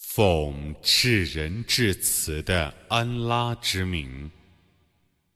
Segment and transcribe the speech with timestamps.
[0.00, 4.28] 奉至仁至慈的安拉之名，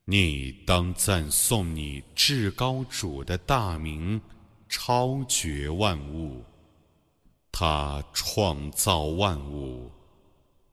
[0.05, 4.21] 你当赞颂你至高主的大名，
[4.69, 6.45] 超绝万物。
[7.53, 9.93] 他创造万物，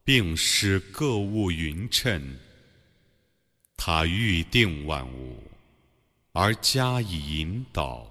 [0.03, 2.39] 并使各物匀称。
[3.77, 5.43] 他预定万物，
[6.31, 8.07] 而加以引导。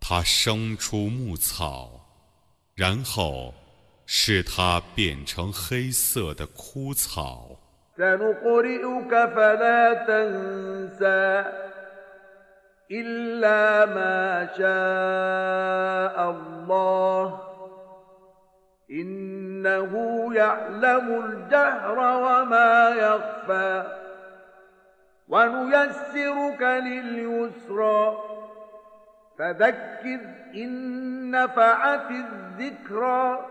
[0.00, 2.04] 他生出牧草，
[2.74, 3.54] 然后
[4.05, 7.59] 使它变成黑色的枯草。
[7.99, 11.45] سنقرئك فلا تنسى
[12.91, 17.41] إلا ما شاء الله
[18.91, 19.93] إنه
[20.33, 23.83] يعلم الجهر وما يخفى
[25.27, 28.17] ونيسرك لليسرى
[29.39, 30.19] فذكر
[30.55, 33.45] إن نفعت الذكرى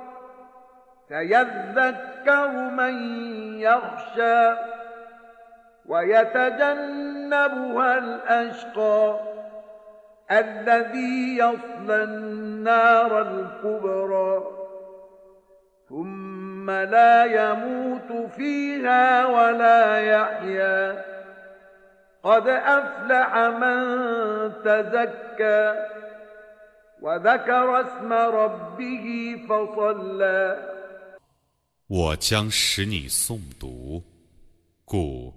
[1.09, 2.93] سيذكر من
[3.59, 4.55] يخشى
[5.85, 9.19] ويتجنبها الأشقى
[10.31, 14.43] الذي يصلى النار الكبرى
[15.89, 21.05] ثم لا يموت فيها ولا يحيا.
[22.23, 23.83] قد أفلح من
[24.63, 25.85] تزكى
[27.01, 30.72] وذكر اسم ربه فصلى.
[31.87, 34.01] 我将使你诵读，
[34.85, 35.33] 故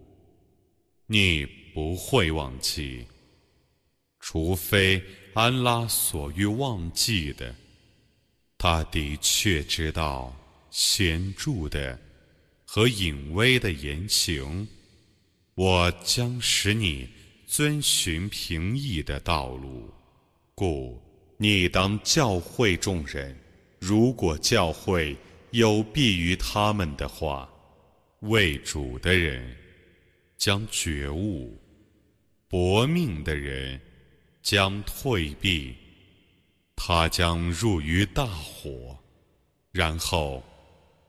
[1.07, 1.45] 你
[1.75, 3.05] 不会忘记，
[4.21, 5.03] 除非
[5.35, 7.55] 安拉所欲忘记的。
[8.57, 10.35] 他的确知道
[10.71, 11.99] 显著的
[12.65, 14.67] 和隐微的言行。
[15.57, 17.09] 我将使你
[17.47, 19.91] 遵循平易的道路，
[20.55, 21.01] 故
[21.39, 23.37] 你当教诲众人。
[23.79, 25.17] 如果教诲，
[25.51, 27.49] 有弊于他们的话，
[28.21, 29.57] 为主的人
[30.37, 31.59] 将觉悟，
[32.49, 33.81] 搏命的人
[34.43, 35.75] 将退避，
[36.75, 38.99] 他将入于大火，
[39.73, 40.43] 然后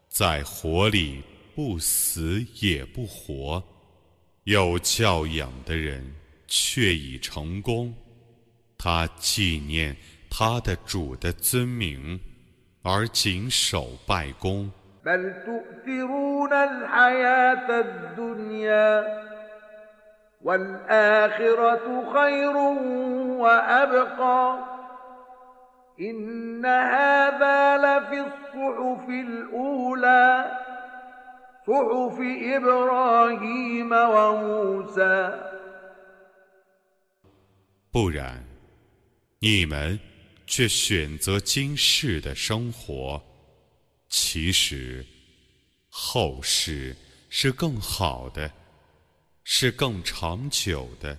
[0.08, 1.22] 在火里
[1.54, 3.64] 不死也不活。
[4.44, 6.16] 有教养的人
[6.48, 7.94] 却已成功，
[8.78, 9.98] 他纪念
[10.30, 12.18] 他的主的尊名。
[12.87, 14.71] 而谨守拜功。
[15.05, 19.05] بل تؤثرون الحياة الدنيا
[20.43, 22.57] والآخرة خير
[23.43, 24.59] وأبقى
[26.01, 30.51] إن هذا لفي الصحف الأولى
[31.67, 32.17] صحف
[32.57, 35.33] إبراهيم وموسى
[37.93, 38.43] 不然，
[39.41, 39.99] 你们
[40.48, 43.22] 却选择今世的生活，
[44.10, 45.06] 其实
[45.90, 46.96] 后世
[47.30, 48.52] 是更好的，
[49.44, 51.16] 是更长久的。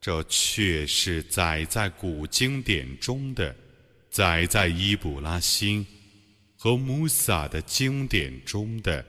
[0.00, 3.54] 这却是载在古经典中的，
[4.08, 5.84] 载在伊卜拉欣
[6.56, 9.04] 和穆萨的经典中的。